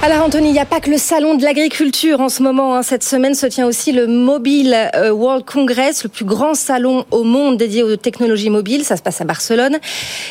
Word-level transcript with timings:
Alors 0.00 0.24
Anthony, 0.24 0.50
il 0.50 0.52
n'y 0.52 0.60
a 0.60 0.64
pas 0.64 0.78
que 0.78 0.90
le 0.90 0.96
salon 0.96 1.34
de 1.34 1.42
l'agriculture 1.42 2.20
en 2.20 2.28
ce 2.28 2.40
moment. 2.40 2.76
hein. 2.76 2.82
Cette 2.84 3.02
semaine 3.02 3.34
se 3.34 3.46
tient 3.46 3.66
aussi 3.66 3.90
le 3.90 4.06
Mobile 4.06 4.74
euh, 4.94 5.10
World 5.10 5.44
Congress, 5.44 6.04
le 6.04 6.08
plus 6.08 6.24
grand 6.24 6.54
salon 6.54 7.04
au 7.10 7.24
monde 7.24 7.56
dédié 7.56 7.82
aux 7.82 7.96
technologies 7.96 8.48
mobiles. 8.48 8.84
Ça 8.84 8.96
se 8.96 9.02
passe 9.02 9.20
à 9.20 9.24
Barcelone. 9.24 9.76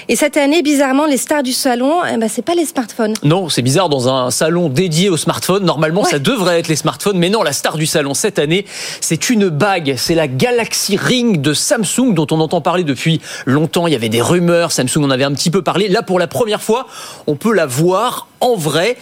Et 0.07 0.15
cette 0.15 0.37
année, 0.37 0.61
bizarrement, 0.61 1.05
les 1.05 1.17
stars 1.17 1.43
du 1.43 1.51
salon, 1.51 1.95
eh 2.11 2.15
ben, 2.15 2.29
c'est 2.29 2.43
pas 2.43 2.55
les 2.55 2.63
smartphones. 2.63 3.13
Non, 3.23 3.49
c'est 3.49 3.61
bizarre 3.61 3.89
dans 3.89 4.07
un 4.07 4.31
salon 4.31 4.69
dédié 4.69 5.09
aux 5.09 5.17
smartphones. 5.17 5.65
Normalement, 5.65 6.03
Ouais. 6.03 6.11
ça 6.11 6.19
devrait 6.19 6.59
être 6.59 6.69
les 6.69 6.77
smartphones, 6.77 7.17
mais 7.17 7.29
non, 7.29 7.43
la 7.43 7.51
star 7.51 7.75
du 7.77 7.85
salon 7.85 8.13
cette 8.13 8.39
année, 8.39 8.65
c'est 9.01 9.29
une 9.29 9.49
bague. 9.49 9.95
C'est 9.97 10.15
la 10.15 10.29
Galaxy 10.29 10.95
Ring 10.95 11.41
de 11.41 11.53
Samsung 11.53 12.13
dont 12.13 12.27
on 12.31 12.39
entend 12.39 12.61
parler 12.61 12.85
depuis 12.85 13.19
longtemps. 13.45 13.85
Il 13.85 13.91
y 13.91 13.97
avait 13.97 14.07
des 14.09 14.21
rumeurs, 14.21 14.71
Samsung 14.71 15.03
en 15.03 15.09
avait 15.11 15.25
un 15.25 15.33
petit 15.33 15.51
peu 15.51 15.61
parlé. 15.61 15.89
Là, 15.89 16.03
pour 16.03 16.19
la 16.19 16.27
première 16.27 16.61
fois, 16.61 16.87
on 17.27 17.35
peut 17.35 17.51
la 17.53 17.65
voir 17.65 18.27
en 18.39 18.55
vrai 18.55 18.95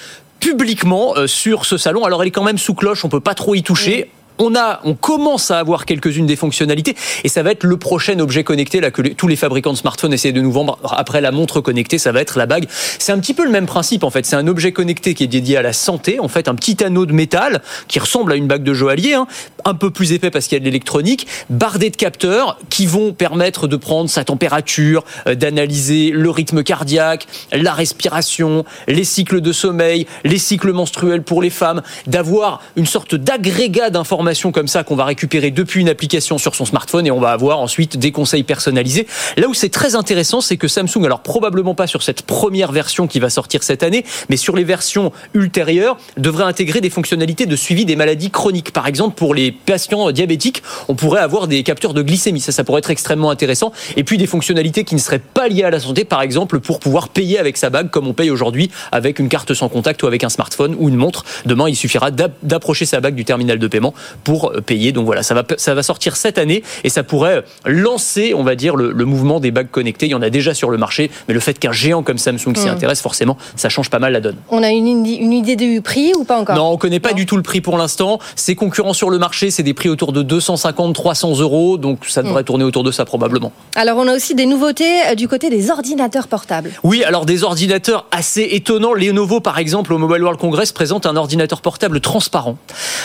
publiquement 0.45 1.15
euh, 1.17 1.25
sur 1.25 1.65
ce 1.65 1.77
salon. 1.77 2.03
Alors 2.03 2.21
elle 2.21 2.27
est 2.27 2.31
quand 2.31 2.43
même 2.43 2.59
sous 2.59 2.75
cloche, 2.75 3.03
on 3.03 3.09
peut 3.09 3.19
pas 3.19 3.33
trop 3.33 3.55
y 3.55 3.63
toucher. 3.63 4.11
On 4.37 4.53
a, 4.55 4.81
on 4.83 4.95
commence 4.95 5.49
à 5.49 5.59
avoir 5.59 5.85
quelques-unes 5.85 6.25
des 6.25 6.35
fonctionnalités 6.35 6.95
et 7.23 7.29
ça 7.29 7.41
va 7.41 7.51
être 7.51 7.63
le 7.63 7.77
prochain 7.77 8.19
objet 8.19 8.43
connecté 8.43 8.81
que 8.91 9.01
tous 9.01 9.27
les 9.27 9.37
fabricants 9.37 9.71
de 9.71 9.77
smartphones 9.77 10.11
essaient 10.11 10.33
de 10.33 10.41
nous 10.41 10.51
vendre 10.51 10.77
après 10.83 11.21
la 11.21 11.31
montre 11.31 11.61
connectée. 11.61 11.97
Ça 11.97 12.11
va 12.11 12.19
être 12.19 12.37
la 12.37 12.45
bague. 12.45 12.65
C'est 12.99 13.13
un 13.13 13.19
petit 13.19 13.33
peu 13.33 13.45
le 13.45 13.49
même 13.49 13.65
principe 13.65 14.03
en 14.03 14.09
fait. 14.09 14.25
C'est 14.25 14.35
un 14.35 14.47
objet 14.47 14.73
connecté 14.73 15.13
qui 15.13 15.23
est 15.23 15.27
dédié 15.27 15.55
à 15.55 15.61
la 15.61 15.71
santé. 15.71 16.19
En 16.19 16.27
fait, 16.27 16.49
un 16.49 16.55
petit 16.55 16.83
anneau 16.83 17.05
de 17.05 17.13
métal 17.13 17.61
qui 17.87 17.99
ressemble 17.99 18.33
à 18.33 18.35
une 18.35 18.47
bague 18.47 18.63
de 18.63 18.73
joaillier, 18.73 19.13
hein, 19.13 19.27
un 19.63 19.73
peu 19.73 19.89
plus 19.89 20.11
épais 20.11 20.31
parce 20.31 20.47
qu'il 20.47 20.57
y 20.57 20.57
a 20.57 20.59
de 20.59 20.65
l'électronique, 20.65 21.27
bardé 21.49 21.89
de 21.89 21.95
capteurs 21.95 22.57
qui 22.69 22.87
vont 22.87 23.13
permettre 23.13 23.67
de 23.67 23.77
prendre 23.77 24.09
sa 24.09 24.25
température, 24.25 25.05
euh, 25.27 25.35
d'analyser 25.35 26.11
le 26.11 26.29
rythme 26.29 26.61
cardiaque, 26.63 27.25
la 27.53 27.73
respiration, 27.73 28.65
les 28.87 29.05
cycles 29.05 29.39
de 29.39 29.53
sommeil, 29.53 30.07
les 30.25 30.39
cycles 30.39 30.73
menstruels 30.73 31.23
pour 31.23 31.41
les 31.41 31.49
femmes, 31.49 31.81
d'avoir 32.05 32.61
une 32.75 32.85
sorte 32.85 33.15
d'agrégat 33.15 33.89
d'informations 33.89 34.24
comme 34.51 34.67
ça 34.67 34.83
qu'on 34.83 34.95
va 34.95 35.05
récupérer 35.05 35.51
depuis 35.51 35.81
une 35.81 35.89
application 35.89 36.37
sur 36.37 36.55
son 36.55 36.65
smartphone 36.65 37.05
et 37.07 37.11
on 37.11 37.19
va 37.19 37.31
avoir 37.31 37.59
ensuite 37.59 37.97
des 37.97 38.11
conseils 38.11 38.43
personnalisés. 38.43 39.07
Là 39.37 39.47
où 39.47 39.53
c'est 39.53 39.69
très 39.69 39.95
intéressant, 39.95 40.41
c'est 40.41 40.57
que 40.57 40.67
Samsung, 40.67 41.05
alors 41.05 41.21
probablement 41.21 41.75
pas 41.75 41.87
sur 41.87 42.03
cette 42.03 42.23
première 42.23 42.71
version 42.71 43.07
qui 43.07 43.19
va 43.19 43.29
sortir 43.29 43.63
cette 43.63 43.83
année, 43.83 44.03
mais 44.29 44.37
sur 44.37 44.55
les 44.55 44.63
versions 44.63 45.11
ultérieures, 45.33 45.97
devrait 46.17 46.43
intégrer 46.43 46.81
des 46.81 46.89
fonctionnalités 46.89 47.45
de 47.45 47.55
suivi 47.55 47.85
des 47.85 47.95
maladies 47.95 48.31
chroniques. 48.31 48.71
Par 48.71 48.87
exemple, 48.87 49.15
pour 49.15 49.33
les 49.35 49.51
patients 49.51 50.11
diabétiques, 50.11 50.63
on 50.87 50.95
pourrait 50.95 51.21
avoir 51.21 51.47
des 51.47 51.63
capteurs 51.63 51.93
de 51.93 52.01
glycémie. 52.01 52.41
Ça, 52.41 52.51
ça 52.51 52.63
pourrait 52.63 52.79
être 52.79 52.91
extrêmement 52.91 53.29
intéressant. 53.29 53.71
Et 53.95 54.03
puis 54.03 54.17
des 54.17 54.27
fonctionnalités 54.27 54.83
qui 54.83 54.95
ne 54.95 54.99
seraient 54.99 55.19
pas 55.19 55.47
liées 55.47 55.63
à 55.63 55.69
la 55.69 55.79
santé, 55.79 56.05
par 56.05 56.21
exemple, 56.21 56.59
pour 56.59 56.79
pouvoir 56.79 57.09
payer 57.09 57.39
avec 57.39 57.57
sa 57.57 57.69
bague 57.69 57.89
comme 57.89 58.07
on 58.07 58.13
paye 58.13 58.29
aujourd'hui 58.29 58.69
avec 58.91 59.19
une 59.19 59.29
carte 59.29 59.53
sans 59.53 59.69
contact 59.69 60.03
ou 60.03 60.07
avec 60.07 60.23
un 60.23 60.29
smartphone 60.29 60.75
ou 60.79 60.89
une 60.89 60.95
montre. 60.95 61.23
Demain, 61.45 61.69
il 61.69 61.75
suffira 61.75 62.11
d'app- 62.11 62.33
d'approcher 62.43 62.85
sa 62.85 62.99
bague 62.99 63.15
du 63.15 63.25
terminal 63.25 63.59
de 63.59 63.67
paiement 63.67 63.93
pour 64.23 64.51
euh, 64.51 64.61
payer. 64.61 64.91
Donc 64.91 65.05
voilà, 65.05 65.23
ça 65.23 65.33
va, 65.33 65.43
ça 65.57 65.73
va 65.73 65.83
sortir 65.83 66.15
cette 66.15 66.37
année 66.37 66.63
et 66.83 66.89
ça 66.89 67.03
pourrait 67.03 67.43
lancer, 67.65 68.33
on 68.33 68.43
va 68.43 68.55
dire, 68.55 68.75
le, 68.75 68.91
le 68.91 69.05
mouvement 69.05 69.39
des 69.39 69.51
bagues 69.51 69.69
connectées. 69.69 70.05
Il 70.05 70.11
y 70.11 70.15
en 70.15 70.21
a 70.21 70.29
déjà 70.29 70.53
sur 70.53 70.69
le 70.69 70.77
marché, 70.77 71.11
mais 71.27 71.33
le 71.33 71.39
fait 71.39 71.57
qu'un 71.59 71.71
géant 71.71 72.03
comme 72.03 72.17
Samsung 72.17 72.55
s'y 72.55 72.65
Mm. 72.67 72.69
intéresse, 72.69 73.01
forcément, 73.01 73.37
ça 73.55 73.69
change 73.69 73.89
pas 73.89 73.99
mal 73.99 74.13
la 74.13 74.21
donne. 74.21 74.37
On 74.49 74.63
a 74.63 74.69
une, 74.69 74.87
une 75.05 75.33
idée 75.33 75.55
du 75.55 75.81
prix 75.81 76.13
ou 76.17 76.23
pas 76.23 76.39
encore? 76.39 76.55
Non, 76.55 76.69
on 76.71 76.77
connaît 76.77 76.99
pas 76.99 77.09
Non. 77.09 77.15
du 77.15 77.25
tout 77.25 77.35
le 77.37 77.43
prix 77.43 77.61
pour 77.61 77.77
l'instant. 77.77 78.19
C'est 78.35 78.55
concurrent 78.55 78.93
sur 78.93 79.09
le 79.09 79.17
marché, 79.19 79.51
c'est 79.51 79.63
des 79.63 79.73
prix 79.73 79.89
autour 79.89 80.11
de 80.13 80.21
250, 80.21 80.93
300 80.95 81.39
euros, 81.39 81.77
donc 81.77 82.05
ça 82.07 82.23
devrait 82.23 82.41
Mm. 82.41 82.45
tourner 82.45 82.63
autour 82.63 82.83
de 82.83 82.91
ça 82.91 83.05
probablement. 83.05 83.51
Alors 83.75 83.97
on 83.97 84.07
a 84.07 84.15
aussi 84.15 84.35
des 84.35 84.45
nouveautés 84.45 84.85
euh, 85.11 85.15
du 85.15 85.27
côté 85.27 85.49
des 85.49 85.69
ordinateurs 85.71 86.27
portables. 86.27 86.71
Oui, 86.83 87.03
alors 87.03 87.25
des 87.25 87.43
ordinateurs 87.43 88.05
assez 88.11 88.41
étonnants. 88.51 88.93
Lenovo, 88.93 89.39
par 89.41 89.57
exemple, 89.59 89.93
au 89.93 89.97
Mobile 89.97 90.21
World 90.23 90.39
Congress, 90.39 90.71
présente 90.71 91.05
un 91.05 91.15
ordinateur 91.15 91.61
portable 91.61 91.99
transparent. 91.99 92.57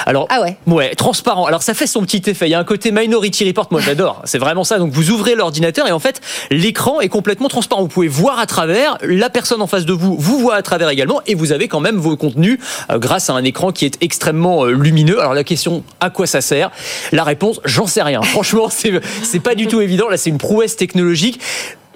Alors, 0.07 0.27
Ah 0.31 0.41
ouais? 0.43 0.57
Ouais, 0.67 0.95
transparent. 1.01 1.47
Alors 1.47 1.63
ça 1.63 1.73
fait 1.73 1.87
son 1.87 2.03
petit 2.03 2.23
effet. 2.29 2.47
Il 2.47 2.51
y 2.51 2.55
a 2.55 2.59
un 2.59 2.65
côté 2.65 2.93
Minority 2.93 3.47
Report, 3.47 3.69
moi 3.71 3.81
j'adore. 3.81 4.21
C'est 4.25 4.39
vraiment 4.39 4.65
ça. 4.65 4.79
Donc 4.79 4.93
vous 4.93 5.11
ouvrez 5.11 5.35
l'ordinateur 5.35 5.89
et 5.89 5.93
en 5.93 5.99
fait 5.99 6.21
l'écran 6.51 7.01
est 7.01 7.09
complètement 7.09 7.49
transparent. 7.49 7.81
Vous 7.81 7.89
pouvez 7.89 8.07
voir 8.07 8.39
à 8.39 8.45
travers. 8.45 8.99
La 9.03 9.31
personne 9.31 9.63
en 9.63 9.67
face 9.67 9.87
de 9.87 9.95
vous 9.95 10.15
vous 10.19 10.39
voit 10.39 10.57
à 10.57 10.63
travers 10.63 10.91
également 10.91 11.23
et 11.27 11.35
vous 11.35 11.53
avez 11.53 11.69
quand 11.69 11.81
même 11.81 11.97
vos 11.97 12.19
contenus 12.19 12.59
euh, 12.91 12.99
grâce 12.99 13.31
à 13.31 13.33
un 13.33 13.45
écran 13.45 13.73
qui 13.73 13.87
est 13.87 13.97
extrêmement 14.03 14.67
euh, 14.67 14.73
lumineux. 14.73 15.19
Alors 15.21 15.33
la 15.33 15.43
question 15.43 15.85
à 16.01 16.11
quoi 16.11 16.27
ça 16.27 16.43
sert? 16.43 16.71
La 17.13 17.25
réponse 17.25 17.63
j'en 17.65 17.87
sais 17.87 18.03
rien. 18.03 18.21
Franchement 18.35 18.69
c'est 18.69 19.01
c'est 19.23 19.41
pas 19.41 19.55
du 19.55 19.69
tout 19.69 19.81
évident. 19.81 20.11
Là 20.11 20.19
c'est 20.19 20.29
une 20.29 20.39
prouesse 20.39 20.77
technologique. 20.77 21.41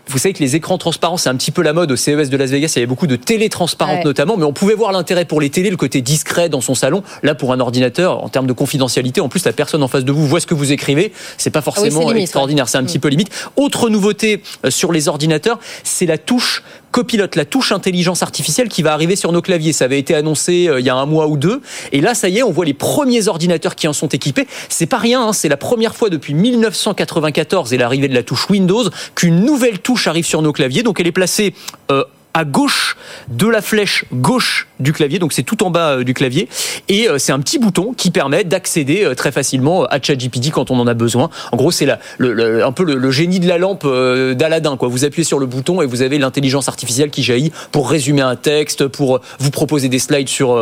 Vous 0.09 0.19
savez 0.19 0.35
que 0.35 0.41
les 0.41 0.55
écrans 0.55 0.77
transparents, 0.79 1.17
c'est 1.17 1.29
un 1.31 1.35
petit 1.37 1.51
peu 1.51 1.63
la 1.63 1.73
mode 1.73 1.91
au 1.91 1.97
CES 1.97 2.29
de 2.31 2.37
Las 2.37 2.51
Vegas. 2.51 2.73
Il 2.75 2.79
y 2.79 2.79
avait 2.81 2.87
beaucoup 2.87 3.07
de 3.07 3.17
télé 3.17 3.49
transparentes 3.49 3.99
Ouais. 3.99 4.05
notamment, 4.05 4.37
mais 4.37 4.45
on 4.45 4.53
pouvait 4.53 4.75
voir 4.75 4.93
l'intérêt 4.93 5.25
pour 5.25 5.41
les 5.41 5.49
télés, 5.51 5.71
le 5.71 5.77
côté 5.77 6.03
discret 6.03 6.49
dans 6.49 6.61
son 6.61 6.75
salon. 6.75 7.03
Là, 7.23 7.35
pour 7.35 7.53
un 7.53 7.61
ordinateur, 7.61 8.23
en 8.23 8.29
termes 8.29 8.47
de 8.47 8.53
confidentialité, 8.53 9.21
en 9.21 9.29
plus, 9.29 9.45
la 9.45 9.53
personne 9.53 9.83
en 9.83 9.89
face 9.89 10.05
de 10.05 10.13
vous 10.13 10.27
voit 10.27 10.41
ce 10.41 10.47
que 10.47 10.55
vous 10.55 10.73
écrivez. 10.73 11.13
C'est 11.39 11.51
pas 11.51 11.63
forcément 11.63 12.01
Ah 12.01 12.03
c'est 12.03 12.09
limite, 12.09 12.23
extraordinaire, 12.25 12.69
c'est 12.69 12.79
un 12.79 12.83
Mm. 12.83 12.87
petit 12.87 12.99
peu 12.99 13.09
limite. 13.09 13.31
Autre 13.57 13.89
nouveauté 13.89 14.43
euh, 14.65 14.71
sur 14.71 14.93
les 14.93 15.09
ordinateurs, 15.09 15.59
c'est 15.85 16.07
la 16.07 16.19
touche 16.19 16.63
copilote, 16.91 17.35
la 17.35 17.45
touche 17.45 17.73
intelligence 17.73 18.23
artificielle 18.23 18.69
qui 18.69 18.83
va 18.83 18.93
arriver 18.93 19.17
sur 19.17 19.33
nos 19.33 19.43
claviers. 19.43 19.73
Ça 19.73 19.87
avait 19.87 19.99
été 19.99 20.15
annoncé 20.15 20.69
euh, 20.69 20.79
il 20.79 20.87
y 20.87 20.91
a 20.91 20.95
un 20.95 21.07
mois 21.07 21.27
ou 21.27 21.37
deux. 21.37 21.61
Et 21.91 22.01
là, 22.01 22.15
ça 22.15 22.29
y 22.29 22.39
est, 22.39 22.43
on 22.45 22.53
voit 22.53 22.65
les 22.67 22.75
premiers 22.75 23.27
ordinateurs 23.27 23.75
qui 23.75 23.89
en 23.89 23.93
sont 23.93 24.07
équipés. 24.09 24.47
C'est 24.69 24.87
pas 24.87 24.99
rien, 24.99 25.27
hein, 25.29 25.33
c'est 25.33 25.49
la 25.49 25.57
première 25.57 25.97
fois 25.97 26.09
depuis 26.11 26.35
1994 26.35 27.73
et 27.73 27.79
l'arrivée 27.79 28.07
de 28.09 28.15
la 28.15 28.23
touche 28.23 28.49
Windows 28.51 28.85
qu'une 29.17 29.41
nouvelle 29.45 29.79
touche 29.81 29.94
arrive 30.07 30.27
sur 30.27 30.43
nos 30.43 30.53
claviers. 30.53 30.83
Donc 30.83 31.01
elle 31.01 31.07
est 31.07 31.13
placée 31.13 31.55
euh, 31.91 32.05
à 32.35 32.45
gauche 32.45 32.97
de 33.29 33.47
la 33.47 33.63
flèche 33.63 34.05
gauche 34.13 34.67
du 34.81 34.93
clavier, 34.93 35.19
donc 35.19 35.33
c'est 35.33 35.45
tout 35.45 35.63
en 35.63 35.71
bas 35.71 35.99
euh, 35.99 36.05
du 36.05 36.15
clavier, 36.15 36.49
et 36.89 37.09
euh, 37.09 37.19
c'est 37.19 37.33
un 37.33 37.39
petit 37.41 37.59
bouton 37.59 37.95
qui 37.97 38.11
permet 38.11 38.43
d'accéder 38.45 39.05
euh, 39.05 39.15
très 39.15 39.31
facilement 39.31 39.85
à 39.85 40.01
ChatGPT 40.03 40.51
quand 40.51 40.71
on 40.71 40.79
en 40.79 40.87
a 40.87 40.95
besoin. 40.95 41.31
En 41.53 41.57
gros, 41.57 41.71
c'est 41.71 41.89
un 41.89 42.73
peu 42.73 42.85
le, 42.85 43.11
génie 43.11 43.39
de 43.39 43.47
la 43.49 43.59
lampe 43.59 43.87
d'Aladin. 43.87 44.77
Vous 44.81 45.05
appuyez 45.05 45.25
sur 45.25 45.39
le 45.39 45.47
bouton 45.47 45.81
et 45.83 45.87
vous 45.87 46.03
avez 46.03 46.19
l'intelligence 46.19 46.69
artificielle 46.69 47.11
qui 47.11 47.23
jaillit 47.23 47.53
pour 47.71 47.89
résumer 47.89 48.23
un 48.23 48.37
texte, 48.37 48.89
pour 48.89 49.21
vous 49.39 49.51
proposer 49.51 49.89
des 49.89 50.01
slides 50.01 50.29
sur 50.29 50.57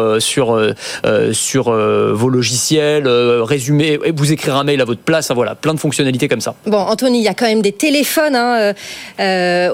vos 1.04 2.28
logiciels, 2.28 3.08
résumer, 3.08 3.98
vous 4.14 4.32
écrire 4.32 4.56
un 4.56 4.64
mail 4.64 4.80
à 4.80 4.84
votre 4.84 5.00
place. 5.00 5.30
Voilà, 5.32 5.54
plein 5.54 5.74
de 5.74 5.80
fonctionnalités 5.80 6.28
comme 6.28 6.40
ça. 6.40 6.54
Bon, 6.66 6.78
Anthony, 6.78 7.18
il 7.20 7.24
y 7.24 7.28
a 7.28 7.34
quand 7.34 7.46
même 7.46 7.62
des 7.62 7.72
téléphones 7.72 8.36
hein, 8.36 8.74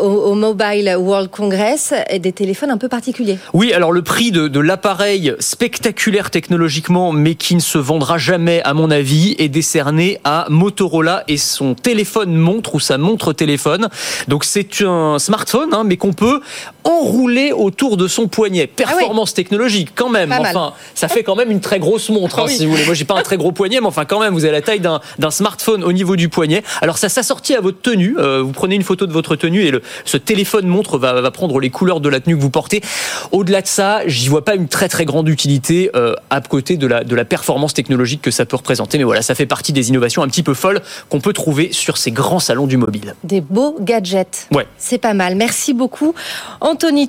au 0.01 0.35
Mobile 0.35 0.95
World 0.99 1.31
Congress, 1.31 1.88
et 2.09 2.19
des 2.19 2.33
téléphones 2.33 2.71
un 2.71 2.79
peu 2.79 2.89
particuliers. 2.89 3.39
Oui, 3.53 3.73
alors 3.73 3.93
le 3.93 4.03
prix 4.03 4.31
de, 4.31 4.49
de 4.49 4.61
l'appareil 4.61 5.35
spectaculaire 5.39 6.31
technologiquement, 6.31 7.13
mais 7.13 7.35
qui 7.35 7.55
ne 7.55 7.61
se 7.61 7.79
vendra 7.79 8.19
jamais, 8.19 8.63
à 8.65 8.75
mon 8.75 8.91
avis, 8.91 9.35
est 9.39 9.49
décerné 9.49 10.21
à 10.25 10.47
Motorola 10.49 11.25
et 11.29 11.37
son 11.37 11.75
téléphone 11.75 12.35
montre 12.35 12.75
ou 12.75 12.81
sa 12.81 12.99
montre 12.99 13.33
téléphone. 13.33 13.89
Donc 14.29 14.45
c'est 14.45 14.83
un 14.83 15.19
smartphone, 15.19 15.71
hein, 15.73 15.85
mais 15.85 15.97
qu'on 15.97 16.13
peut 16.13 16.41
enrouler 16.85 17.53
autour 17.53 17.97
de 17.97 18.09
son 18.09 18.29
poignet. 18.29 18.67
Performance 18.67 19.35
technologique, 19.35 19.91
quand 19.95 20.09
même. 20.09 20.29
Pas 20.29 20.41
mal. 20.41 20.57
Enfin, 20.57 20.73
ça 20.95 21.09
fait 21.09 21.23
quand 21.23 21.37
même 21.37 21.51
une 21.51 21.61
très 21.61 21.79
grosse 21.79 22.09
montre, 22.11 22.39
hein, 22.39 22.45
Ah 22.45 22.49
oui. 22.49 22.57
si 22.57 22.65
vous 22.67 22.73
voulez. 22.73 22.85
Moi, 22.85 22.95
j'ai 22.95 23.05
pas 23.05 23.19
un 23.19 23.23
très 23.23 23.37
gros 23.37 23.53
poignet, 23.53 23.81
mais 23.81 23.87
enfin, 23.87 24.05
quand 24.05 24.21
même, 24.21 24.33
vous 24.35 24.45
avez 24.45 24.53
la 24.53 24.63
taille 24.63 24.81
d'un 24.81 25.01
d'un 25.19 25.31
smartphone 25.31 25.85
au 25.85 25.93
niveau 25.93 26.17
du 26.17 26.29
poignet. 26.29 26.63
Alors, 26.81 26.99
ça 26.99 27.09
s'assortit 27.09 27.55
à 27.55 27.61
votre 27.61 27.81
tenue. 27.81 28.17
Euh, 28.19 28.43
vous 28.43 28.53
prenez 28.53 28.75
une 28.75 28.83
photo 28.83 29.07
de 29.07 29.13
votre 29.13 29.37
tenue 29.37 29.63
et 29.63 29.71
le, 29.71 29.83
ce 30.05 30.17
téléphone 30.17 30.67
montre 30.67 30.99
va, 30.99 31.21
va 31.21 31.31
prendre 31.31 31.59
les 31.61 31.71
couleurs 31.79 32.01
de 32.01 32.09
la 32.09 32.21
tenue 32.21 32.37
que 32.37 32.43
vous 32.43 32.51
portez. 32.51 32.83
Au-delà 33.31 33.63
de 33.63 33.67
ça, 33.67 34.03
j'y 34.07 34.29
vois 34.29 34.45
pas 34.45 34.55
une 34.55 34.69
très 34.69 34.89
très 34.89 35.05
grande 35.05 35.29
utilité 35.29 35.91
euh, 35.95 36.15
à 36.31 36.41
côté 36.41 36.77
de 36.77 36.87
la, 36.87 37.05
de 37.05 37.15
la 37.15 37.25
performance 37.25 37.73
technologique 37.73 38.21
que 38.21 38.31
ça 38.31 38.45
peut 38.45 38.57
représenter. 38.57 38.99
Mais 38.99 39.05
voilà, 39.05 39.23
ça 39.23 39.35
fait 39.35 39.47
partie 39.47 39.73
des 39.73 39.89
innovations 39.89 40.23
un 40.23 40.29
petit 40.29 40.43
peu 40.43 40.55
folles 40.55 40.81
qu'on 41.09 41.21
peut 41.21 41.33
trouver 41.33 41.73
sur 41.73 41.97
ces 41.97 42.11
grands 42.11 42.41
salons 42.41 42.67
du 42.67 42.77
mobile. 42.77 43.15
Des 43.23 43.41
beaux 43.41 43.77
gadgets. 43.81 44.49
Ouais. 44.53 44.67
C'est 44.77 44.99
pas 44.99 45.15
mal. 45.15 45.37
Merci 45.37 45.73
beaucoup, 45.73 46.15
Anthony. 46.61 47.09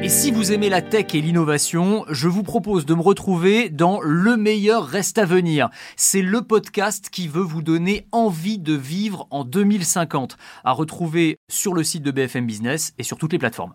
Et 0.00 0.08
si 0.08 0.30
vous 0.30 0.52
aimez 0.52 0.68
la 0.68 0.80
tech 0.80 1.06
et 1.14 1.20
l'innovation, 1.20 2.04
je 2.08 2.28
vous 2.28 2.44
propose 2.44 2.86
de 2.86 2.94
me 2.94 3.02
retrouver 3.02 3.68
dans 3.68 4.00
Le 4.00 4.36
meilleur 4.36 4.86
reste 4.86 5.18
à 5.18 5.24
venir. 5.24 5.70
C'est 5.96 6.22
le 6.22 6.40
podcast 6.42 7.08
qui 7.10 7.26
veut 7.26 7.42
vous 7.42 7.62
donner 7.62 8.06
envie 8.12 8.58
de 8.58 8.74
vivre 8.74 9.26
en 9.30 9.42
2050, 9.44 10.36
à 10.62 10.70
retrouver 10.70 11.36
sur 11.50 11.74
le 11.74 11.82
site 11.82 12.04
de 12.04 12.12
BFM 12.12 12.46
Business 12.46 12.92
et 12.98 13.02
sur 13.02 13.18
toutes 13.18 13.32
les 13.32 13.40
plateformes. 13.40 13.74